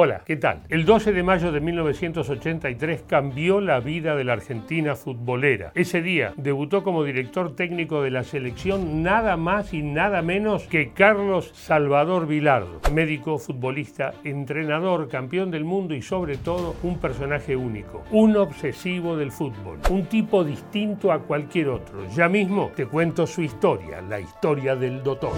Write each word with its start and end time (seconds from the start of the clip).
Hola, 0.00 0.22
¿qué 0.24 0.36
tal? 0.36 0.60
El 0.68 0.84
12 0.84 1.10
de 1.10 1.24
mayo 1.24 1.50
de 1.50 1.58
1983 1.58 3.02
cambió 3.08 3.60
la 3.60 3.80
vida 3.80 4.14
de 4.14 4.22
la 4.22 4.34
Argentina 4.34 4.94
futbolera. 4.94 5.72
Ese 5.74 6.02
día 6.02 6.34
debutó 6.36 6.84
como 6.84 7.02
director 7.02 7.56
técnico 7.56 8.00
de 8.00 8.12
la 8.12 8.22
selección 8.22 9.02
nada 9.02 9.36
más 9.36 9.74
y 9.74 9.82
nada 9.82 10.22
menos 10.22 10.68
que 10.68 10.92
Carlos 10.92 11.50
Salvador 11.52 12.28
Vilardo, 12.28 12.80
médico, 12.94 13.38
futbolista, 13.38 14.14
entrenador, 14.22 15.08
campeón 15.08 15.50
del 15.50 15.64
mundo 15.64 15.96
y 15.96 16.02
sobre 16.02 16.36
todo 16.36 16.76
un 16.84 17.00
personaje 17.00 17.56
único, 17.56 18.04
un 18.12 18.36
obsesivo 18.36 19.16
del 19.16 19.32
fútbol, 19.32 19.80
un 19.90 20.06
tipo 20.06 20.44
distinto 20.44 21.10
a 21.10 21.18
cualquier 21.18 21.70
otro. 21.70 22.08
Ya 22.10 22.28
mismo 22.28 22.70
te 22.76 22.86
cuento 22.86 23.26
su 23.26 23.42
historia, 23.42 24.00
la 24.00 24.20
historia 24.20 24.76
del 24.76 25.02
doctor. 25.02 25.32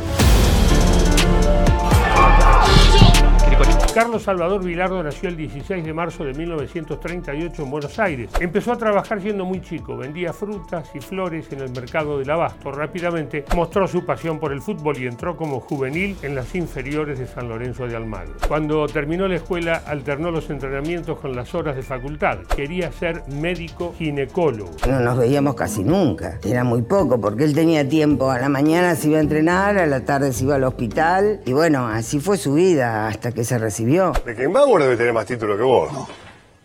Carlos 3.94 4.22
Salvador 4.22 4.64
Vilardo 4.64 5.02
nació 5.02 5.28
el 5.28 5.36
16 5.36 5.84
de 5.84 5.92
marzo 5.92 6.22
de 6.22 6.32
1938 6.32 7.62
en 7.64 7.70
Buenos 7.72 7.98
Aires. 7.98 8.30
Empezó 8.38 8.70
a 8.70 8.78
trabajar 8.78 9.20
siendo 9.20 9.44
muy 9.44 9.60
chico, 9.60 9.96
vendía 9.96 10.32
frutas 10.32 10.88
y 10.94 11.00
flores 11.00 11.50
en 11.50 11.58
el 11.58 11.70
mercado 11.70 12.16
del 12.20 12.30
abasto. 12.30 12.70
Rápidamente 12.70 13.44
mostró 13.56 13.88
su 13.88 14.06
pasión 14.06 14.38
por 14.38 14.52
el 14.52 14.62
fútbol 14.62 14.96
y 14.96 15.06
entró 15.06 15.36
como 15.36 15.58
juvenil 15.58 16.16
en 16.22 16.36
las 16.36 16.54
inferiores 16.54 17.18
de 17.18 17.26
San 17.26 17.48
Lorenzo 17.48 17.88
de 17.88 17.96
Almagro. 17.96 18.34
Cuando 18.46 18.86
terminó 18.86 19.26
la 19.26 19.36
escuela 19.36 19.82
alternó 19.84 20.30
los 20.30 20.48
entrenamientos 20.50 21.18
con 21.18 21.34
las 21.34 21.52
horas 21.56 21.74
de 21.74 21.82
facultad. 21.82 22.38
Quería 22.54 22.92
ser 22.92 23.24
médico 23.26 23.92
ginecólogo. 23.98 24.70
No 24.88 25.00
nos 25.00 25.18
veíamos 25.18 25.56
casi 25.56 25.82
nunca, 25.82 26.38
era 26.44 26.62
muy 26.62 26.82
poco 26.82 27.20
porque 27.20 27.42
él 27.42 27.54
tenía 27.54 27.88
tiempo. 27.88 28.30
A 28.30 28.38
la 28.38 28.48
mañana 28.48 28.94
se 28.94 29.08
iba 29.08 29.18
a 29.18 29.22
entrenar, 29.22 29.78
a 29.78 29.86
la 29.86 30.04
tarde 30.04 30.32
se 30.32 30.44
iba 30.44 30.54
al 30.54 30.64
hospital 30.64 31.40
y 31.44 31.52
bueno, 31.52 31.88
así 31.88 32.20
fue 32.20 32.36
su 32.36 32.54
vida 32.54 33.08
hasta 33.08 33.32
que 33.32 33.42
se 33.42 33.58
recibió 33.58 33.79
recibió. 33.80 34.12
Beckenbauer 34.24 34.82
debe 34.82 34.96
tener 34.96 35.12
más 35.12 35.26
título 35.26 35.56
que 35.56 35.62
vos. 35.62 35.92
No. 35.92 36.08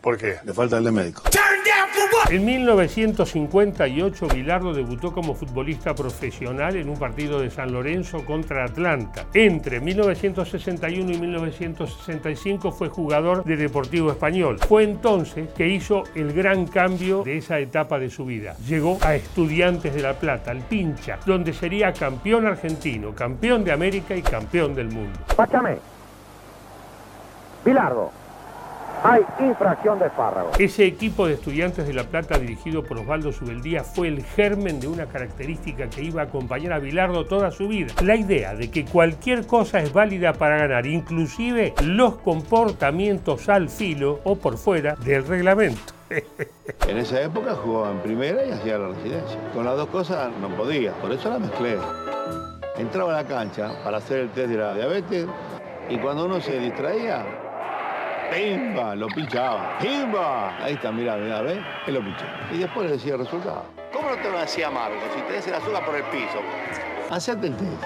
¿Por 0.01 0.17
qué? 0.17 0.35
Le 0.43 0.53
falta 0.53 0.77
el 0.77 0.83
de 0.83 0.91
médico. 0.91 1.23
En 2.29 2.43
1958, 2.43 4.27
Bilardo 4.27 4.73
debutó 4.73 5.11
como 5.11 5.35
futbolista 5.35 5.93
profesional 5.93 6.75
en 6.75 6.89
un 6.89 6.97
partido 6.97 7.39
de 7.39 7.49
San 7.49 7.71
Lorenzo 7.71 8.25
contra 8.25 8.65
Atlanta. 8.65 9.25
Entre 9.33 9.79
1961 9.79 11.11
y 11.11 11.17
1965 11.17 12.71
fue 12.71 12.89
jugador 12.89 13.43
de 13.43 13.55
Deportivo 13.55 14.11
Español. 14.11 14.59
Fue 14.59 14.83
entonces 14.83 15.49
que 15.55 15.67
hizo 15.67 16.03
el 16.15 16.33
gran 16.33 16.65
cambio 16.67 17.23
de 17.23 17.37
esa 17.37 17.59
etapa 17.59 17.99
de 17.99 18.09
su 18.09 18.25
vida. 18.25 18.55
Llegó 18.67 18.97
a 19.01 19.15
Estudiantes 19.15 19.93
de 19.93 20.01
La 20.01 20.13
Plata, 20.13 20.51
al 20.51 20.61
Pincha, 20.61 21.19
donde 21.25 21.53
sería 21.53 21.93
campeón 21.93 22.45
argentino, 22.47 23.13
campeón 23.13 23.63
de 23.63 23.71
América 23.71 24.15
y 24.15 24.21
campeón 24.21 24.75
del 24.75 24.89
mundo. 24.89 25.19
Páchame. 25.35 25.94
Bilardo. 27.65 28.11
Hay 29.03 29.21
infracción 29.39 29.99
de 29.99 30.05
espárrago. 30.05 30.51
Ese 30.57 30.85
equipo 30.85 31.27
de 31.27 31.33
estudiantes 31.33 31.85
de 31.85 31.93
La 31.93 32.05
Plata 32.05 32.39
dirigido 32.39 32.83
por 32.83 32.97
Osvaldo 32.97 33.31
Subeldía 33.31 33.83
fue 33.83 34.07
el 34.07 34.23
germen 34.23 34.79
de 34.79 34.87
una 34.87 35.05
característica 35.05 35.89
que 35.89 36.03
iba 36.03 36.21
a 36.21 36.25
acompañar 36.25 36.73
a 36.73 36.79
Bilardo 36.79 37.25
toda 37.25 37.51
su 37.51 37.67
vida. 37.67 37.93
La 38.03 38.15
idea 38.15 38.55
de 38.55 38.71
que 38.71 38.85
cualquier 38.85 39.45
cosa 39.45 39.79
es 39.79 39.93
válida 39.93 40.33
para 40.33 40.57
ganar, 40.57 40.85
inclusive 40.85 41.73
los 41.83 42.15
comportamientos 42.15 43.49
al 43.49 43.69
filo 43.69 44.21
o 44.23 44.35
por 44.37 44.57
fuera 44.57 44.95
del 44.95 45.25
reglamento. 45.25 45.81
En 46.87 46.97
esa 46.97 47.21
época 47.21 47.55
jugaba 47.55 47.91
en 47.91 47.99
primera 47.99 48.45
y 48.45 48.51
hacía 48.51 48.77
la 48.77 48.89
residencia. 48.89 49.37
Con 49.53 49.65
las 49.65 49.75
dos 49.75 49.87
cosas 49.87 50.31
no 50.39 50.49
podía, 50.55 50.93
por 50.93 51.11
eso 51.11 51.29
la 51.29 51.39
mezclé. 51.39 51.77
Entraba 52.77 53.17
a 53.17 53.23
la 53.23 53.27
cancha 53.27 53.71
para 53.83 53.97
hacer 53.97 54.19
el 54.19 54.29
test 54.29 54.49
de 54.49 54.57
la 54.57 54.75
diabetes 54.75 55.25
y 55.89 55.97
cuando 55.97 56.25
uno 56.25 56.39
se 56.41 56.59
distraía, 56.59 57.25
¡Pimba! 58.35 58.95
Lo 58.95 59.07
pinchaba. 59.07 59.77
¡Pimba! 59.79 60.57
Ahí 60.61 60.73
está, 60.73 60.91
mirá, 60.91 61.15
mirá, 61.15 61.41
¿ves? 61.41 61.59
Él 61.87 61.93
lo 61.93 62.01
pinchó. 62.01 62.25
Y 62.51 62.57
después 62.57 62.87
le 62.87 62.97
decía 62.97 63.13
el 63.13 63.19
resultado. 63.19 63.63
¿Cómo 63.93 64.09
no 64.09 64.17
te 64.17 64.29
lo 64.29 64.39
decía 64.39 64.69
Marco? 64.69 64.97
Si 65.15 65.21
tenés 65.21 65.47
el 65.47 65.53
azúcar 65.53 65.85
por 65.85 65.95
el 65.95 66.03
piso. 66.03 66.41
Hacete 67.09 67.47
el 67.47 67.55
test. 67.55 67.83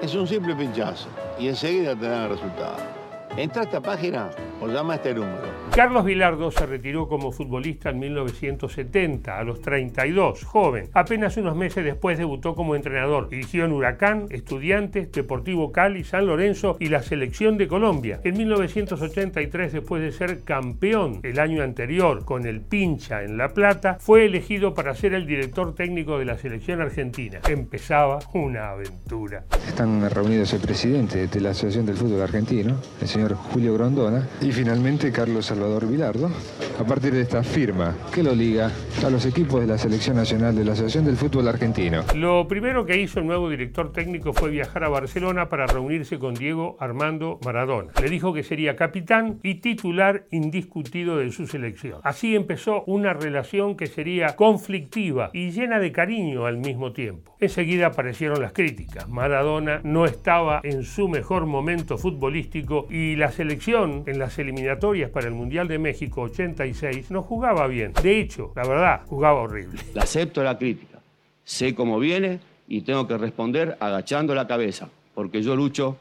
Es 0.00 0.14
un 0.14 0.28
simple 0.28 0.54
pinchazo. 0.54 1.08
Y 1.38 1.48
enseguida 1.48 1.96
te 1.96 2.08
dan 2.08 2.22
el 2.22 2.28
resultado. 2.30 2.99
Entra 3.40 3.62
a 3.62 3.64
esta 3.64 3.80
página 3.80 4.28
o 4.60 4.68
llama 4.68 4.92
a 4.92 4.96
este 4.96 5.14
número. 5.14 5.48
Carlos 5.74 6.04
Vilardo 6.04 6.50
se 6.50 6.66
retiró 6.66 7.08
como 7.08 7.32
futbolista 7.32 7.88
en 7.88 8.00
1970, 8.00 9.38
a 9.38 9.42
los 9.44 9.62
32, 9.62 10.44
joven. 10.44 10.90
Apenas 10.92 11.38
unos 11.38 11.56
meses 11.56 11.82
después 11.82 12.18
debutó 12.18 12.54
como 12.54 12.76
entrenador. 12.76 13.30
Dirigió 13.30 13.64
en 13.64 13.72
Huracán, 13.72 14.26
Estudiantes, 14.28 15.10
Deportivo 15.10 15.72
Cali, 15.72 16.04
San 16.04 16.26
Lorenzo 16.26 16.76
y 16.80 16.88
la 16.88 17.02
Selección 17.02 17.56
de 17.56 17.66
Colombia. 17.66 18.20
En 18.24 18.36
1983, 18.36 19.72
después 19.72 20.02
de 20.02 20.12
ser 20.12 20.42
campeón 20.42 21.20
el 21.22 21.38
año 21.38 21.62
anterior 21.62 22.26
con 22.26 22.44
el 22.44 22.60
Pincha 22.60 23.22
en 23.22 23.38
La 23.38 23.54
Plata, 23.54 23.96
fue 24.00 24.26
elegido 24.26 24.74
para 24.74 24.94
ser 24.94 25.14
el 25.14 25.26
director 25.26 25.74
técnico 25.74 26.18
de 26.18 26.26
la 26.26 26.36
Selección 26.36 26.82
Argentina. 26.82 27.40
Empezaba 27.48 28.18
una 28.34 28.70
aventura. 28.72 29.44
Están 29.66 30.10
reunidos 30.10 30.52
el 30.52 30.60
presidente 30.60 31.26
de 31.26 31.40
la 31.40 31.50
Asociación 31.50 31.86
del 31.86 31.96
Fútbol 31.96 32.20
Argentino, 32.20 32.76
el 33.00 33.08
señor 33.08 33.29
Julio 33.36 33.74
Grondona 33.74 34.28
y 34.40 34.52
finalmente 34.52 35.12
Carlos 35.12 35.46
Salvador 35.46 35.86
Vilardo, 35.86 36.30
a 36.78 36.84
partir 36.84 37.12
de 37.12 37.22
esta 37.22 37.42
firma 37.42 37.96
que 38.12 38.22
lo 38.22 38.34
liga 38.34 38.70
a 39.04 39.10
los 39.10 39.24
equipos 39.26 39.60
de 39.60 39.66
la 39.66 39.78
Selección 39.78 40.16
Nacional 40.16 40.54
de 40.54 40.64
la 40.64 40.72
Asociación 40.72 41.04
del 41.04 41.16
Fútbol 41.16 41.48
Argentino. 41.48 42.04
Lo 42.14 42.46
primero 42.48 42.84
que 42.86 43.00
hizo 43.00 43.20
el 43.20 43.26
nuevo 43.26 43.48
director 43.48 43.92
técnico 43.92 44.32
fue 44.32 44.50
viajar 44.50 44.84
a 44.84 44.88
Barcelona 44.88 45.48
para 45.48 45.66
reunirse 45.66 46.18
con 46.18 46.34
Diego 46.34 46.76
Armando 46.80 47.38
Maradona. 47.44 47.92
Le 48.00 48.08
dijo 48.08 48.32
que 48.32 48.42
sería 48.42 48.76
capitán 48.76 49.38
y 49.42 49.56
titular 49.56 50.26
indiscutido 50.30 51.16
de 51.18 51.30
su 51.32 51.46
selección. 51.46 52.00
Así 52.02 52.34
empezó 52.34 52.84
una 52.86 53.12
relación 53.12 53.76
que 53.76 53.86
sería 53.86 54.36
conflictiva 54.36 55.30
y 55.32 55.50
llena 55.50 55.78
de 55.78 55.92
cariño 55.92 56.46
al 56.46 56.58
mismo 56.58 56.92
tiempo. 56.92 57.29
Enseguida 57.40 57.86
aparecieron 57.86 58.42
las 58.42 58.52
críticas. 58.52 59.08
Maradona 59.08 59.80
no 59.82 60.04
estaba 60.04 60.60
en 60.62 60.84
su 60.84 61.08
mejor 61.08 61.46
momento 61.46 61.96
futbolístico 61.96 62.86
y 62.90 63.16
la 63.16 63.32
selección 63.32 64.04
en 64.06 64.18
las 64.18 64.38
eliminatorias 64.38 65.10
para 65.10 65.28
el 65.28 65.32
Mundial 65.32 65.66
de 65.66 65.78
México 65.78 66.20
86 66.22 67.10
no 67.10 67.22
jugaba 67.22 67.66
bien. 67.66 67.94
De 68.02 68.20
hecho, 68.20 68.52
la 68.54 68.68
verdad, 68.68 69.00
jugaba 69.06 69.40
horrible. 69.40 69.80
Acepto 69.98 70.42
la 70.42 70.58
crítica. 70.58 70.98
Sé 71.42 71.74
cómo 71.74 71.98
viene 71.98 72.40
y 72.68 72.82
tengo 72.82 73.08
que 73.08 73.16
responder 73.16 73.74
agachando 73.80 74.34
la 74.34 74.46
cabeza, 74.46 74.90
porque 75.14 75.42
yo 75.42 75.56
lucho 75.56 75.96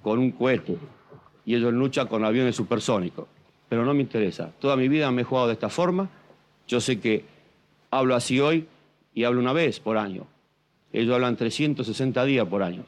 con 0.00 0.20
un 0.20 0.30
cohete 0.30 0.76
y 1.44 1.56
ellos 1.56 1.72
luchan 1.72 2.06
con 2.06 2.24
aviones 2.24 2.54
supersónicos. 2.54 3.26
Pero 3.68 3.84
no 3.84 3.92
me 3.94 4.02
interesa. 4.02 4.52
Toda 4.60 4.76
mi 4.76 4.88
vida 4.88 5.10
me 5.10 5.22
he 5.22 5.24
jugado 5.24 5.48
de 5.48 5.54
esta 5.54 5.68
forma. 5.68 6.08
Yo 6.68 6.80
sé 6.80 7.00
que 7.00 7.24
hablo 7.90 8.14
así 8.14 8.38
hoy 8.38 8.68
y 9.14 9.24
hablo 9.24 9.40
una 9.40 9.52
vez 9.52 9.80
por 9.80 9.98
año. 9.98 10.26
Ellos 10.92 11.14
hablan 11.14 11.36
360 11.36 12.24
días 12.24 12.46
por 12.46 12.62
año 12.62 12.84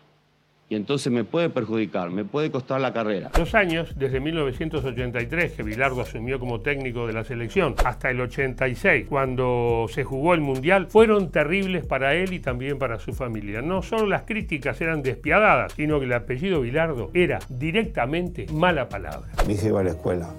y 0.73 0.75
entonces 0.75 1.13
me 1.13 1.23
puede 1.23 1.51
perjudicar, 1.51 2.09
me 2.09 2.25
puede 2.25 2.51
costar 2.51 2.81
la 2.81 2.95
carrera. 2.95 3.31
Dos 3.37 3.55
años, 3.55 3.93
desde 3.95 4.21
1983, 4.21 5.53
que 5.53 5.63
Bilardo 5.63 6.01
asumió 6.01 6.41
como 6.41 6.63
técnico 6.63 7.07
de 7.07 7.13
la 7.13 7.25
selección, 7.25 7.75
hasta 7.85 8.09
el 8.09 8.19
86, 8.23 9.05
cuando 9.07 9.85
se 9.91 10.03
jugó 10.03 10.33
el 10.33 10.41
Mundial, 10.41 10.87
fueron 10.87 11.31
terribles 11.31 11.85
para 11.85 12.15
él 12.15 12.33
y 12.33 12.39
también 12.39 12.79
para 12.79 12.99
su 12.99 13.13
familia. 13.13 13.61
No 13.61 13.83
solo 13.83 14.07
las 14.07 14.23
críticas 14.23 14.81
eran 14.81 15.03
despiadadas, 15.03 15.75
sino 15.75 15.99
que 15.99 16.07
el 16.07 16.13
apellido 16.15 16.63
Bilardo 16.63 17.11
era 17.13 17.41
directamente 17.51 18.47
mala 18.51 18.89
palabra. 18.89 19.29
Mi 19.47 19.53
hija 19.53 19.69
iba 19.69 19.81
a 19.81 19.85
la 19.85 19.91
escuela 19.91 20.31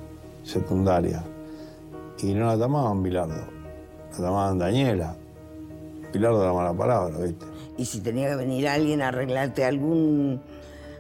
secundaria 0.42 1.24
y 2.24 2.34
no 2.34 2.48
la 2.48 2.56
llamaban 2.56 3.04
Bilardo, 3.04 3.48
la 4.14 4.18
llamaban 4.18 4.58
Daniela. 4.58 5.16
Bilardo 6.13 6.44
era 6.44 6.53
mala 6.53 6.74
palabra, 6.74 7.18
¿viste? 7.18 7.46
Y 7.78 7.85
si 7.85 8.00
tenía 8.01 8.29
que 8.29 8.35
venir 8.35 8.68
alguien 8.68 9.01
a 9.01 9.07
arreglarte 9.07 9.66
algún 9.66 10.41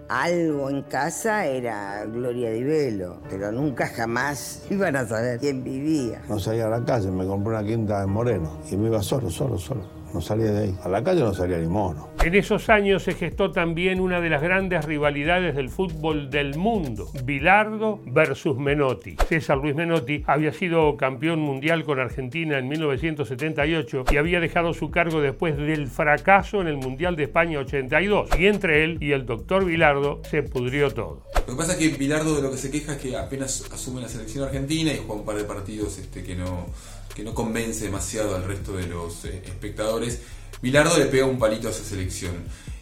algo 0.09 0.69
en 0.69 0.81
casa 0.83 1.45
era 1.45 2.03
Gloria 2.05 2.49
Di 2.49 2.63
Velo, 2.63 3.19
pero 3.29 3.51
nunca 3.51 3.87
jamás 3.87 4.65
iban 4.69 4.95
a 4.95 5.07
saber 5.07 5.39
quién 5.39 5.63
vivía. 5.63 6.21
No 6.27 6.39
salía 6.39 6.65
a 6.65 6.69
la 6.69 6.83
calle, 6.83 7.09
me 7.11 7.25
compré 7.25 7.53
una 7.53 7.63
quinta 7.63 8.03
en 8.03 8.09
Moreno 8.09 8.59
y 8.69 8.75
me 8.75 8.87
iba 8.87 9.01
solo, 9.01 9.29
solo, 9.29 9.57
solo 9.57 9.92
no 10.13 10.21
salía 10.21 10.51
de 10.51 10.63
ahí. 10.63 10.75
A 10.83 10.89
la 10.89 11.03
calle 11.03 11.21
no 11.21 11.33
salía 11.33 11.57
ni 11.57 11.67
mono. 11.67 12.09
En 12.23 12.35
esos 12.35 12.69
años 12.69 13.03
se 13.03 13.13
gestó 13.13 13.51
también 13.51 13.99
una 13.99 14.21
de 14.21 14.29
las 14.29 14.41
grandes 14.41 14.85
rivalidades 14.85 15.55
del 15.55 15.69
fútbol 15.69 16.29
del 16.29 16.55
mundo, 16.55 17.09
Bilardo 17.23 17.99
versus 18.05 18.57
Menotti. 18.57 19.17
César 19.27 19.57
Luis 19.57 19.75
Menotti 19.75 20.23
había 20.25 20.53
sido 20.53 20.95
campeón 20.95 21.39
mundial 21.39 21.83
con 21.83 21.99
Argentina 21.99 22.57
en 22.57 22.69
1978 22.69 24.05
y 24.11 24.17
había 24.17 24.39
dejado 24.39 24.73
su 24.73 24.89
cargo 24.89 25.21
después 25.21 25.57
del 25.57 25.87
fracaso 25.87 26.61
en 26.61 26.67
el 26.67 26.77
Mundial 26.77 27.15
de 27.15 27.23
España 27.23 27.59
82. 27.59 28.29
Y 28.39 28.47
entre 28.47 28.83
él 28.83 28.97
y 29.01 29.11
el 29.11 29.25
doctor 29.25 29.65
Bilardo 29.65 30.21
se 30.29 30.43
pudrió 30.43 30.91
todo. 30.91 31.23
Lo 31.45 31.53
que 31.53 31.57
pasa 31.57 31.73
es 31.73 31.79
que 31.79 31.89
Bilardo 31.89 32.35
de 32.35 32.41
lo 32.41 32.51
que 32.51 32.57
se 32.57 32.71
queja 32.71 32.93
es 32.93 32.99
que 32.99 33.17
apenas 33.17 33.69
asume 33.71 34.01
la 34.01 34.07
selección 34.07 34.45
argentina 34.45 34.93
y 34.93 34.97
juega 34.97 35.13
un 35.13 35.25
par 35.25 35.35
de 35.35 35.43
partidos 35.43 35.97
este, 35.97 36.23
que 36.23 36.35
no 36.35 36.67
que 37.13 37.23
no 37.23 37.33
convence 37.33 37.85
demasiado 37.85 38.35
al 38.35 38.43
resto 38.43 38.75
de 38.75 38.87
los 38.87 39.25
eh, 39.25 39.41
espectadores, 39.45 40.19
Bilardo 40.61 40.97
le 40.97 41.05
pega 41.05 41.25
un 41.25 41.37
palito 41.37 41.67
a 41.67 41.71
esa 41.71 41.83
selección. 41.83 42.33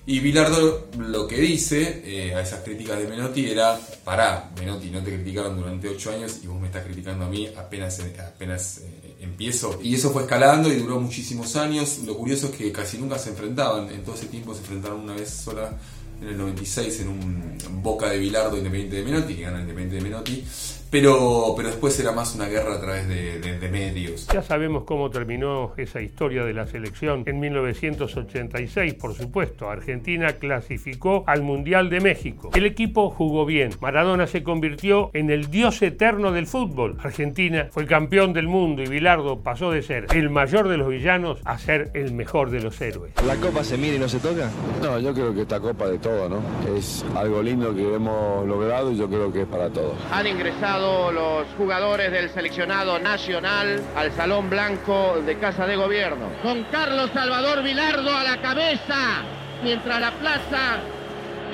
Y 0.05 0.19
Bilardo 0.19 0.87
lo 0.97 1.27
que 1.27 1.37
dice 1.37 2.01
eh, 2.05 2.35
a 2.35 2.41
esas 2.41 2.61
críticas 2.61 2.97
de 2.99 3.07
Menotti 3.07 3.49
era, 3.49 3.79
pará, 4.03 4.51
Menotti, 4.57 4.89
no 4.89 5.03
te 5.03 5.13
criticaron 5.13 5.55
durante 5.57 5.89
ocho 5.89 6.11
años 6.11 6.39
y 6.43 6.47
vos 6.47 6.59
me 6.59 6.67
estás 6.67 6.83
criticando 6.83 7.25
a 7.25 7.29
mí 7.29 7.47
apenas, 7.55 7.99
apenas 7.99 8.79
eh, 8.79 9.15
empiezo. 9.21 9.79
Y 9.81 9.95
eso 9.95 10.11
fue 10.11 10.23
escalando 10.23 10.71
y 10.71 10.77
duró 10.77 10.99
muchísimos 10.99 11.55
años. 11.55 11.99
Lo 12.05 12.17
curioso 12.17 12.47
es 12.47 12.53
que 12.53 12.71
casi 12.71 12.97
nunca 12.97 13.19
se 13.19 13.29
enfrentaban, 13.29 13.89
en 13.89 14.03
todo 14.03 14.15
ese 14.15 14.25
tiempo 14.25 14.53
se 14.53 14.61
enfrentaron 14.61 15.01
una 15.01 15.13
vez 15.13 15.29
sola 15.29 15.77
en 16.21 16.27
el 16.27 16.37
96 16.37 17.01
en 17.01 17.07
un 17.09 17.81
Boca 17.81 18.09
de 18.09 18.19
Bilardo 18.19 18.57
Independiente 18.57 18.97
de 18.97 19.03
Menotti, 19.03 19.35
que 19.35 19.41
gana 19.41 19.61
Independiente 19.61 19.95
de 19.95 20.01
Menotti. 20.01 20.45
Pero, 20.91 21.53
pero 21.55 21.69
después 21.69 21.97
era 22.01 22.11
más 22.11 22.35
una 22.35 22.49
guerra 22.49 22.75
a 22.75 22.81
través 22.81 23.07
de, 23.07 23.39
de, 23.39 23.69
medios. 23.69 24.27
Ya 24.27 24.41
sabemos 24.41 24.83
cómo 24.83 25.09
terminó 25.09 25.71
esa 25.77 26.01
historia 26.01 26.43
de 26.43 26.53
la 26.53 26.67
selección. 26.67 27.23
En 27.27 27.39
1986, 27.39 28.95
por 28.95 29.15
supuesto, 29.15 29.69
Argentina 29.69 30.33
clasificó 30.33 31.23
al 31.27 31.43
Mundial 31.43 31.89
de 31.89 32.01
México. 32.01 32.49
El 32.53 32.65
equipo 32.65 33.09
jugó 33.09 33.45
bien. 33.45 33.71
Maradona 33.79 34.27
se 34.27 34.43
convirtió 34.43 35.11
en 35.13 35.29
el 35.29 35.49
dios 35.49 35.81
eterno 35.81 36.33
del 36.33 36.45
fútbol. 36.45 36.97
Argentina 37.01 37.69
fue 37.71 37.85
campeón 37.85 38.33
del 38.33 38.49
mundo 38.49 38.83
y 38.83 38.87
Bilardo 38.87 39.39
pasó 39.39 39.71
de 39.71 39.83
ser 39.83 40.07
el 40.13 40.29
mayor 40.29 40.67
de 40.67 40.75
los 40.75 40.89
villanos 40.89 41.39
a 41.45 41.57
ser 41.57 41.91
el 41.93 42.11
mejor 42.11 42.51
de 42.51 42.59
los 42.59 42.81
héroes. 42.81 43.13
¿La 43.25 43.37
copa 43.37 43.63
se 43.63 43.77
mira 43.77 43.95
y 43.95 43.99
no 43.99 44.09
se 44.09 44.19
toca? 44.19 44.51
No, 44.81 44.99
yo 44.99 45.13
creo 45.13 45.33
que 45.33 45.43
esta 45.43 45.61
copa 45.61 45.87
de 45.87 45.99
todo, 45.99 46.10
¿no? 46.29 46.41
Es 46.75 47.05
algo 47.15 47.41
lindo 47.41 47.73
que 47.73 47.95
hemos 47.95 48.45
logrado 48.47 48.91
y 48.91 48.97
yo 48.97 49.07
creo 49.07 49.31
que 49.31 49.41
es 49.41 49.47
para 49.47 49.69
todos. 49.69 49.93
Han 50.11 50.27
ingresado 50.27 51.11
los 51.11 51.45
jugadores 51.57 52.11
del 52.11 52.29
seleccionado 52.29 52.99
nacional 52.99 53.81
al 53.95 54.11
Salón 54.11 54.49
Blanco 54.49 55.21
de 55.25 55.37
Casa 55.37 55.65
de 55.65 55.75
Gobierno. 55.75 56.27
Con 56.43 56.63
Carlos 56.65 57.09
Salvador 57.13 57.63
Vilardo 57.63 58.15
a 58.15 58.23
la 58.23 58.41
cabeza, 58.41 59.23
mientras 59.63 59.99
la 59.99 60.11
plaza 60.11 60.79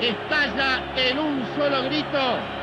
estalla 0.00 0.92
en 0.96 1.18
un 1.18 1.42
solo 1.56 1.82
grito. 1.84 2.57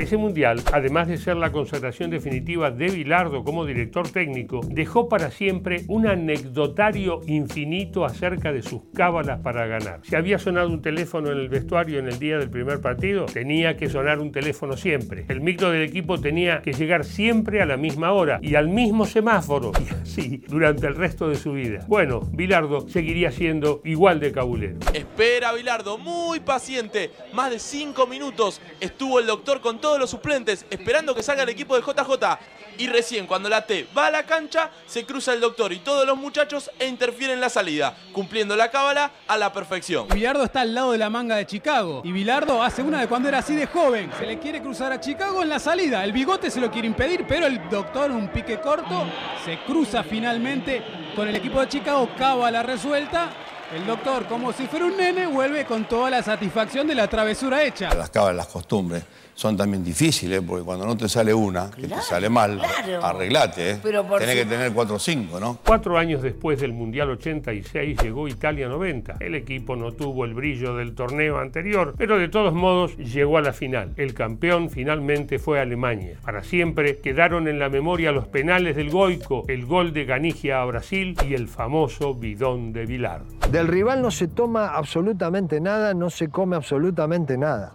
Ese 0.00 0.16
mundial, 0.16 0.60
además 0.72 1.06
de 1.06 1.16
ser 1.16 1.36
la 1.36 1.52
consagración 1.52 2.10
definitiva 2.10 2.72
de 2.72 2.90
Bilardo 2.90 3.44
como 3.44 3.64
director 3.64 4.08
técnico, 4.08 4.60
dejó 4.68 5.08
para 5.08 5.30
siempre 5.30 5.84
un 5.86 6.08
anecdotario 6.08 7.20
infinito 7.28 8.04
acerca 8.04 8.52
de 8.52 8.62
sus 8.62 8.82
cábalas 8.92 9.40
para 9.40 9.66
ganar. 9.66 10.00
Si 10.02 10.16
había 10.16 10.40
sonado 10.40 10.68
un 10.68 10.82
teléfono 10.82 11.30
en 11.30 11.38
el 11.38 11.48
vestuario 11.48 12.00
en 12.00 12.08
el 12.08 12.18
día 12.18 12.38
del 12.38 12.50
primer 12.50 12.80
partido, 12.80 13.26
tenía 13.26 13.76
que 13.76 13.88
sonar 13.88 14.18
un 14.18 14.32
teléfono 14.32 14.76
siempre. 14.76 15.26
El 15.28 15.40
micro 15.40 15.70
del 15.70 15.82
equipo 15.82 16.20
tenía 16.20 16.60
que 16.60 16.72
llegar 16.72 17.04
siempre 17.04 17.62
a 17.62 17.66
la 17.66 17.76
misma 17.76 18.12
hora 18.12 18.40
y 18.42 18.56
al 18.56 18.68
mismo 18.68 19.06
semáforo, 19.06 19.70
y 19.80 19.94
así 19.94 20.42
durante 20.48 20.88
el 20.88 20.96
resto 20.96 21.28
de 21.28 21.36
su 21.36 21.52
vida. 21.52 21.84
Bueno, 21.86 22.20
Bilardo 22.32 22.88
seguiría 22.88 23.30
siendo 23.30 23.80
igual 23.84 24.18
de 24.18 24.32
cabulero. 24.32 24.78
Espera 24.92 25.52
Bilardo, 25.52 25.98
muy 25.98 26.40
paciente. 26.40 27.12
Más 27.32 27.52
de 27.52 27.60
cinco 27.60 28.08
minutos 28.08 28.60
estuvo 28.80 29.20
el 29.20 29.26
doctor 29.26 29.60
con 29.60 29.83
todos 29.84 30.00
los 30.00 30.08
suplentes 30.08 30.64
esperando 30.70 31.14
que 31.14 31.22
salga 31.22 31.42
el 31.42 31.50
equipo 31.50 31.76
de 31.76 31.82
JJ. 31.82 32.38
Y 32.78 32.86
recién 32.86 33.26
cuando 33.26 33.50
la 33.50 33.66
T 33.66 33.86
va 33.94 34.06
a 34.06 34.10
la 34.10 34.22
cancha, 34.24 34.70
se 34.86 35.04
cruza 35.04 35.34
el 35.34 35.40
doctor 35.40 35.74
y 35.74 35.80
todos 35.80 36.06
los 36.06 36.16
muchachos 36.16 36.70
e 36.78 36.86
interfieren 36.86 37.34
en 37.34 37.42
la 37.42 37.50
salida, 37.50 37.94
cumpliendo 38.14 38.56
la 38.56 38.70
cábala 38.70 39.10
a 39.28 39.36
la 39.36 39.52
perfección. 39.52 40.08
Bilardo 40.08 40.42
está 40.42 40.62
al 40.62 40.74
lado 40.74 40.92
de 40.92 40.96
la 40.96 41.10
manga 41.10 41.36
de 41.36 41.44
Chicago. 41.44 42.00
Y 42.02 42.12
Bilardo 42.12 42.62
hace 42.62 42.80
una 42.80 42.98
de 42.98 43.08
cuando 43.08 43.28
era 43.28 43.40
así 43.40 43.54
de 43.54 43.66
joven. 43.66 44.10
Se 44.18 44.24
le 44.24 44.38
quiere 44.38 44.62
cruzar 44.62 44.90
a 44.90 44.98
Chicago 44.98 45.42
en 45.42 45.50
la 45.50 45.58
salida. 45.58 46.02
El 46.02 46.12
bigote 46.12 46.50
se 46.50 46.62
lo 46.62 46.70
quiere 46.70 46.88
impedir, 46.88 47.26
pero 47.28 47.44
el 47.44 47.68
doctor, 47.68 48.10
un 48.10 48.28
pique 48.28 48.60
corto, 48.60 49.04
se 49.44 49.58
cruza 49.66 50.02
finalmente 50.02 50.82
con 51.14 51.28
el 51.28 51.36
equipo 51.36 51.60
de 51.60 51.68
Chicago, 51.68 52.08
cábala 52.16 52.62
resuelta 52.62 53.43
el 53.74 53.86
doctor, 53.86 54.26
como 54.26 54.52
si 54.52 54.66
fuera 54.66 54.86
un 54.86 54.96
nene, 54.96 55.26
vuelve 55.26 55.64
con 55.64 55.84
toda 55.86 56.08
la 56.08 56.22
satisfacción 56.22 56.86
de 56.86 56.94
la 56.94 57.08
travesura 57.08 57.64
hecha. 57.64 57.92
Las 57.92 58.10
cabas, 58.10 58.34
las 58.34 58.46
costumbres 58.46 59.02
son 59.34 59.56
también 59.56 59.82
difíciles, 59.82 60.40
porque 60.46 60.64
cuando 60.64 60.86
no 60.86 60.96
te 60.96 61.08
sale 61.08 61.34
una, 61.34 61.70
que 61.70 61.88
te 61.88 62.00
sale 62.00 62.28
mal, 62.28 62.60
arreglate, 63.02 63.70
¿eh? 63.72 63.78
Pero 63.82 64.04
Tenés 64.04 64.36
que 64.36 64.46
tener 64.46 64.72
cuatro 64.72 64.96
o 64.96 64.98
cinco, 64.98 65.40
¿no? 65.40 65.58
Cuatro 65.64 65.98
años 65.98 66.22
después 66.22 66.60
del 66.60 66.72
Mundial 66.72 67.10
86 67.10 67.98
llegó 68.00 68.28
Italia 68.28 68.68
90. 68.68 69.16
El 69.20 69.34
equipo 69.34 69.74
no 69.74 69.92
tuvo 69.92 70.24
el 70.24 70.34
brillo 70.34 70.76
del 70.76 70.94
torneo 70.94 71.38
anterior, 71.38 71.94
pero 71.98 72.18
de 72.18 72.28
todos 72.28 72.54
modos 72.54 72.96
llegó 72.96 73.38
a 73.38 73.42
la 73.42 73.52
final. 73.52 73.92
El 73.96 74.14
campeón 74.14 74.70
finalmente 74.70 75.38
fue 75.38 75.60
Alemania. 75.60 76.18
Para 76.24 76.44
siempre 76.44 76.98
quedaron 76.98 77.48
en 77.48 77.58
la 77.58 77.68
memoria 77.68 78.12
los 78.12 78.28
penales 78.28 78.76
del 78.76 78.90
Goico, 78.90 79.44
el 79.48 79.66
gol 79.66 79.92
de 79.92 80.04
Ganigia 80.04 80.62
a 80.62 80.64
Brasil 80.64 81.16
y 81.28 81.34
el 81.34 81.48
famoso 81.48 82.14
bidón 82.14 82.72
de 82.72 82.86
Vilar. 82.86 83.22
Del 83.54 83.68
rival 83.68 84.02
no 84.02 84.10
se 84.10 84.26
toma 84.26 84.74
absolutamente 84.74 85.60
nada, 85.60 85.94
no 85.94 86.10
se 86.10 86.28
come 86.28 86.56
absolutamente 86.56 87.38
nada 87.38 87.72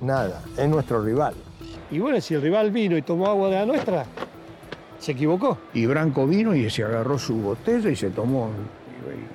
nada, 0.00 0.42
es 0.56 0.68
nuestro 0.68 1.02
rival. 1.02 1.34
Y 1.90 1.98
bueno, 1.98 2.20
si 2.20 2.34
el 2.34 2.42
rival 2.42 2.70
vino 2.70 2.96
y 2.96 3.02
tomó 3.02 3.26
agua 3.28 3.48
de 3.48 3.54
la 3.56 3.66
nuestra, 3.66 4.04
se 4.98 5.12
equivocó. 5.12 5.58
Y 5.74 5.86
Branco 5.86 6.26
vino 6.26 6.54
y 6.54 6.68
se 6.70 6.84
agarró 6.84 7.18
su 7.18 7.36
botella 7.36 7.90
y 7.90 7.96
se 7.96 8.10
tomó. 8.10 8.50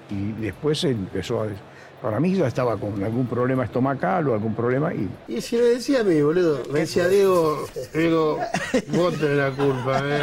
Y, 0.10 0.34
después 0.42 0.84
empezó 0.84 1.42
a 1.42 1.48
para 2.04 2.20
mí 2.20 2.36
ya 2.36 2.48
estaba 2.48 2.76
con 2.76 3.02
algún 3.02 3.26
problema 3.28 3.64
estomacal 3.64 4.28
o 4.28 4.34
algún 4.34 4.54
problema 4.54 4.94
y... 4.94 5.08
Y 5.30 5.40
si 5.40 5.56
me 5.56 5.64
decía 5.64 6.02
a 6.02 6.04
mí, 6.04 6.22
boludo, 6.22 6.62
me 6.70 6.80
decía 6.80 7.08
Diego, 7.08 7.66
Diego, 7.94 8.40
vos 8.90 9.18
tenés 9.18 9.38
la 9.38 9.52
culpa, 9.52 10.02
¿eh? 10.04 10.20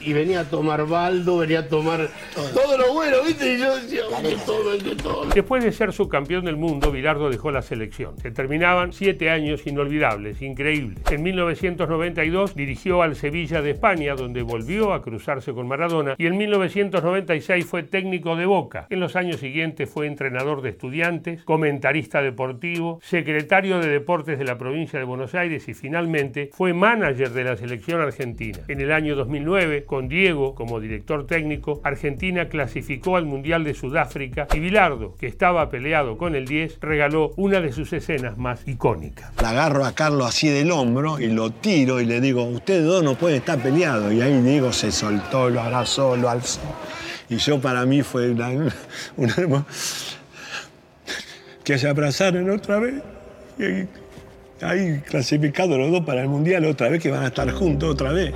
Y 0.00 0.14
venía 0.14 0.40
a 0.40 0.44
tomar 0.44 0.86
baldo, 0.86 1.36
venía 1.36 1.58
a 1.58 1.68
tomar 1.68 2.08
todo 2.54 2.78
lo 2.78 2.94
bueno, 2.94 3.18
¿viste? 3.26 3.52
Y 3.52 3.58
yo 3.58 3.76
decía, 3.76 4.00
que 4.22 4.36
todo, 4.46 4.78
que 4.78 4.96
todo. 4.96 5.26
Después 5.26 5.62
de 5.62 5.72
ser 5.72 5.92
subcampeón 5.92 6.46
del 6.46 6.56
mundo, 6.56 6.90
Bilardo 6.90 7.28
dejó 7.28 7.50
la 7.50 7.60
selección. 7.60 8.16
Se 8.22 8.30
terminaban 8.30 8.94
siete 8.94 9.28
años 9.28 9.66
inolvidables, 9.66 10.40
increíbles. 10.40 11.00
En 11.10 11.22
1992 11.22 12.54
dirigió 12.54 13.02
al 13.02 13.14
Sevilla 13.14 13.60
de 13.60 13.72
España, 13.72 14.14
donde 14.14 14.40
volvió 14.40 14.94
a 14.94 15.02
cruzarse 15.02 15.52
con 15.52 15.68
Maradona, 15.68 16.14
y 16.16 16.24
en 16.24 16.38
1996 16.38 17.66
fue 17.66 17.82
técnico 17.82 18.36
de 18.36 18.46
Boca. 18.46 18.86
En 18.88 19.00
los 19.00 19.16
años 19.16 19.40
siguientes 19.40 19.90
fue 19.90 20.06
entrenador 20.06 20.62
de 20.62 20.77
estudiantes, 20.78 21.42
comentarista 21.42 22.22
deportivo, 22.22 23.00
secretario 23.02 23.80
de 23.80 23.88
deportes 23.88 24.38
de 24.38 24.44
la 24.44 24.56
provincia 24.56 24.96
de 25.00 25.04
Buenos 25.04 25.34
Aires 25.34 25.68
y 25.68 25.74
finalmente 25.74 26.50
fue 26.52 26.72
manager 26.72 27.30
de 27.30 27.42
la 27.42 27.56
selección 27.56 28.00
argentina. 28.00 28.60
En 28.68 28.80
el 28.80 28.92
año 28.92 29.16
2009, 29.16 29.84
con 29.84 30.06
Diego 30.08 30.54
como 30.54 30.78
director 30.78 31.26
técnico, 31.26 31.80
Argentina 31.82 32.48
clasificó 32.48 33.16
al 33.16 33.26
Mundial 33.26 33.64
de 33.64 33.74
Sudáfrica 33.74 34.46
y 34.54 34.60
Bilardo, 34.60 35.16
que 35.18 35.26
estaba 35.26 35.68
peleado 35.68 36.16
con 36.16 36.36
el 36.36 36.46
10, 36.46 36.78
regaló 36.80 37.32
una 37.36 37.60
de 37.60 37.72
sus 37.72 37.92
escenas 37.92 38.38
más 38.38 38.66
icónicas. 38.68 39.32
La 39.42 39.50
agarro 39.50 39.84
a 39.84 39.96
Carlos 39.96 40.28
así 40.28 40.48
del 40.48 40.70
hombro 40.70 41.18
y 41.18 41.26
lo 41.26 41.50
tiro 41.50 42.00
y 42.00 42.06
le 42.06 42.20
digo, 42.20 42.44
ustedes 42.44 42.84
dos 42.84 43.02
no 43.02 43.16
pueden 43.16 43.38
estar 43.38 43.60
peleados. 43.60 44.12
Y 44.12 44.20
ahí 44.20 44.40
Diego 44.42 44.72
se 44.72 44.92
soltó, 44.92 45.50
lo 45.50 45.60
abrazó, 45.60 46.16
lo 46.16 46.30
alzó. 46.30 46.60
Y 47.28 47.36
yo 47.36 47.60
para 47.60 47.84
mí 47.84 48.02
fue 48.02 48.30
una, 48.30 48.50
una 49.16 49.34
que 51.68 51.78
se 51.78 51.86
abrazaron 51.86 52.48
otra 52.48 52.78
vez. 52.78 52.94
Y 53.58 54.64
ahí 54.64 55.02
clasificados 55.06 55.76
los 55.76 55.90
dos 55.90 56.02
para 56.02 56.22
el 56.22 56.28
Mundial 56.28 56.64
otra 56.64 56.88
vez, 56.88 57.02
que 57.02 57.10
van 57.10 57.24
a 57.24 57.26
estar 57.26 57.50
juntos 57.50 57.90
otra 57.90 58.10
vez. 58.10 58.32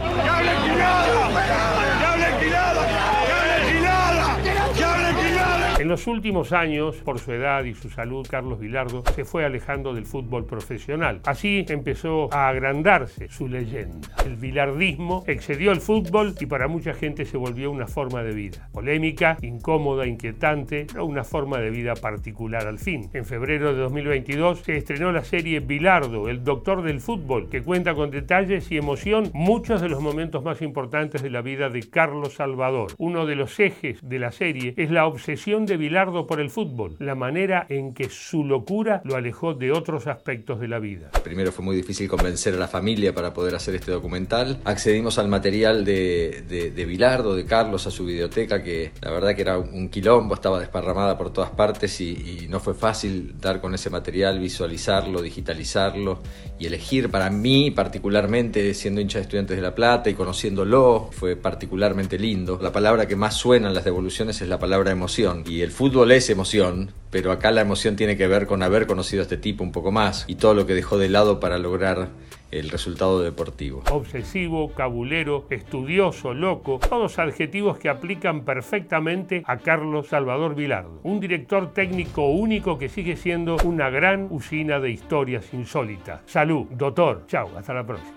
Los 5.92 6.06
últimos 6.06 6.52
años, 6.52 6.96
por 7.04 7.18
su 7.18 7.32
edad 7.32 7.64
y 7.64 7.74
su 7.74 7.90
salud, 7.90 8.26
Carlos 8.26 8.58
Vilardo 8.58 9.04
se 9.14 9.26
fue 9.26 9.44
alejando 9.44 9.92
del 9.92 10.06
fútbol 10.06 10.46
profesional. 10.46 11.20
Así 11.26 11.66
empezó 11.68 12.32
a 12.32 12.48
agrandarse 12.48 13.28
su 13.28 13.46
leyenda. 13.46 14.08
El 14.24 14.36
bilardismo 14.36 15.22
excedió 15.26 15.70
el 15.70 15.82
fútbol 15.82 16.34
y 16.40 16.46
para 16.46 16.66
mucha 16.66 16.94
gente 16.94 17.26
se 17.26 17.36
volvió 17.36 17.70
una 17.70 17.86
forma 17.86 18.22
de 18.22 18.32
vida. 18.32 18.70
Polémica, 18.72 19.36
incómoda, 19.42 20.06
inquietante, 20.06 20.86
pero 20.90 21.04
una 21.04 21.24
forma 21.24 21.58
de 21.58 21.68
vida 21.68 21.92
particular 21.94 22.66
al 22.66 22.78
fin. 22.78 23.10
En 23.12 23.26
febrero 23.26 23.74
de 23.74 23.80
2022 23.82 24.60
se 24.60 24.78
estrenó 24.78 25.12
la 25.12 25.24
serie 25.24 25.60
Bilardo, 25.60 26.30
el 26.30 26.42
doctor 26.42 26.80
del 26.80 27.00
fútbol, 27.00 27.50
que 27.50 27.60
cuenta 27.60 27.94
con 27.94 28.10
detalles 28.10 28.72
y 28.72 28.78
emoción 28.78 29.30
muchos 29.34 29.82
de 29.82 29.90
los 29.90 30.00
momentos 30.00 30.42
más 30.42 30.62
importantes 30.62 31.22
de 31.22 31.28
la 31.28 31.42
vida 31.42 31.68
de 31.68 31.82
Carlos 31.82 32.32
Salvador. 32.32 32.92
Uno 32.96 33.26
de 33.26 33.36
los 33.36 33.60
ejes 33.60 33.98
de 34.00 34.18
la 34.18 34.32
serie 34.32 34.72
es 34.78 34.90
la 34.90 35.04
obsesión 35.04 35.66
de 35.66 35.81
Bilardo 35.82 36.28
por 36.28 36.40
el 36.40 36.48
fútbol, 36.48 36.94
la 37.00 37.16
manera 37.16 37.66
en 37.68 37.92
que 37.92 38.08
su 38.08 38.44
locura 38.44 39.02
lo 39.04 39.16
alejó 39.16 39.54
de 39.54 39.72
otros 39.72 40.06
aspectos 40.06 40.60
de 40.60 40.68
la 40.68 40.78
vida. 40.78 41.10
Primero 41.24 41.50
fue 41.50 41.64
muy 41.64 41.74
difícil 41.74 42.08
convencer 42.08 42.54
a 42.54 42.56
la 42.56 42.68
familia 42.68 43.12
para 43.12 43.34
poder 43.34 43.56
hacer 43.56 43.74
este 43.74 43.90
documental. 43.90 44.60
Accedimos 44.64 45.18
al 45.18 45.26
material 45.26 45.84
de, 45.84 46.44
de, 46.48 46.84
Bilardo, 46.84 47.34
de 47.34 47.44
Carlos, 47.46 47.88
a 47.88 47.90
su 47.90 48.04
biblioteca, 48.04 48.62
que 48.62 48.92
la 49.00 49.10
verdad 49.10 49.34
que 49.34 49.42
era 49.42 49.58
un 49.58 49.88
quilombo, 49.88 50.34
estaba 50.34 50.60
desparramada 50.60 51.18
por 51.18 51.32
todas 51.32 51.50
partes 51.50 52.00
y, 52.00 52.44
y 52.44 52.46
no 52.48 52.60
fue 52.60 52.74
fácil 52.74 53.34
dar 53.40 53.60
con 53.60 53.74
ese 53.74 53.90
material, 53.90 54.38
visualizarlo, 54.38 55.20
digitalizarlo 55.20 56.20
y 56.62 56.66
elegir 56.66 57.10
para 57.10 57.28
mí, 57.28 57.72
particularmente 57.72 58.72
siendo 58.74 59.00
hincha 59.00 59.18
de 59.18 59.22
Estudiantes 59.22 59.56
de 59.56 59.62
La 59.62 59.74
Plata 59.74 60.10
y 60.10 60.14
conociéndolo, 60.14 61.10
fue 61.10 61.34
particularmente 61.34 62.20
lindo. 62.20 62.60
La 62.62 62.70
palabra 62.70 63.08
que 63.08 63.16
más 63.16 63.34
suena 63.34 63.66
en 63.66 63.74
las 63.74 63.84
devoluciones 63.84 64.40
es 64.40 64.48
la 64.48 64.60
palabra 64.60 64.92
emoción. 64.92 65.42
Y 65.44 65.62
el 65.62 65.72
fútbol 65.72 66.12
es 66.12 66.30
emoción, 66.30 66.92
pero 67.10 67.32
acá 67.32 67.50
la 67.50 67.62
emoción 67.62 67.96
tiene 67.96 68.16
que 68.16 68.28
ver 68.28 68.46
con 68.46 68.62
haber 68.62 68.86
conocido 68.86 69.22
a 69.22 69.24
este 69.24 69.38
tipo 69.38 69.64
un 69.64 69.72
poco 69.72 69.90
más 69.90 70.24
y 70.28 70.36
todo 70.36 70.54
lo 70.54 70.64
que 70.64 70.74
dejó 70.74 70.98
de 70.98 71.08
lado 71.08 71.40
para 71.40 71.58
lograr 71.58 72.10
el 72.52 72.70
resultado 72.70 73.20
deportivo. 73.20 73.82
Obsesivo, 73.90 74.72
cabulero, 74.72 75.46
estudioso, 75.50 76.34
loco, 76.34 76.78
todos 76.78 77.18
adjetivos 77.18 77.78
que 77.78 77.88
aplican 77.88 78.44
perfectamente 78.44 79.42
a 79.46 79.56
Carlos 79.56 80.08
Salvador 80.08 80.54
Vilardo, 80.54 81.00
un 81.02 81.18
director 81.18 81.72
técnico 81.72 82.28
único 82.28 82.78
que 82.78 82.88
sigue 82.88 83.16
siendo 83.16 83.56
una 83.64 83.90
gran 83.90 84.28
usina 84.30 84.78
de 84.78 84.90
historias 84.90 85.52
insólitas. 85.52 86.20
Salud, 86.26 86.66
doctor. 86.70 87.24
Chau, 87.26 87.48
hasta 87.56 87.74
la 87.74 87.86
próxima. 87.86 88.12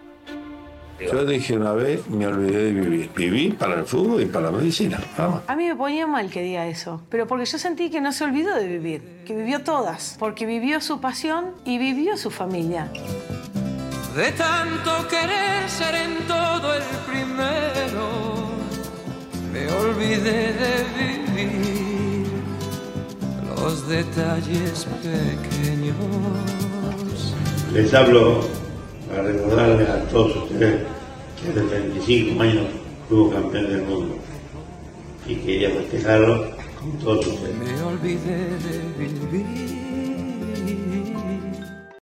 Yo 1.00 1.26
dije 1.26 1.58
una 1.58 1.74
vez, 1.74 2.10
me 2.10 2.26
olvidé 2.26 2.66
de 2.66 2.72
vivir. 2.72 3.10
Viví 3.16 3.52
para 3.52 3.80
el 3.80 3.86
fútbol 3.86 4.22
y 4.22 4.26
para 4.28 4.50
la 4.50 4.58
medicina. 4.58 4.98
Vamos. 5.18 5.42
A 5.48 5.56
mí 5.56 5.66
me 5.66 5.76
ponía 5.76 6.08
mal 6.08 6.30
que 6.30 6.42
diga 6.42 6.68
eso, 6.68 7.02
pero 7.10 7.28
porque 7.28 7.46
yo 7.46 7.58
sentí 7.58 7.90
que 7.90 8.00
no 8.00 8.14
se 8.14 8.24
olvidó 8.24 8.56
de 8.56 8.68
vivir, 8.68 9.02
que 9.26 9.36
vivió 9.36 9.62
todas, 9.62 10.16
porque 10.20 10.46
vivió 10.46 10.80
su 10.80 11.02
pasión 11.02 11.52
y 11.66 11.78
vivió 11.80 12.16
su 12.16 12.32
familia. 12.32 12.90
De 14.16 14.32
tanto 14.32 15.06
querer 15.10 15.70
ser 15.70 15.94
en 15.94 16.26
todo 16.26 16.74
el 16.74 16.84
primero, 17.06 18.48
me 19.52 19.70
olvidé 19.70 20.54
de 20.54 20.86
vivir 21.36 22.26
los 23.58 23.90
detalles 23.90 24.88
pequeños. 25.04 25.98
Les 27.74 27.94
hablo 27.94 28.40
para 29.10 29.24
recordarles 29.24 29.90
a 29.90 30.00
todos 30.08 30.34
ustedes 30.38 30.84
que 31.36 31.50
hace 31.50 31.62
35 31.62 32.42
años 32.42 32.68
fuimos 33.10 33.34
campeón 33.34 33.68
del 33.68 33.82
mundo 33.82 34.16
y 35.28 35.36
quería 35.36 35.72
festejarlo 35.72 36.52
con 36.80 36.92
todos 37.00 37.28
ustedes. 37.28 37.58
Me 37.58 37.84
olvidé 37.84 38.48
de 38.64 38.80
vivir 38.98 39.75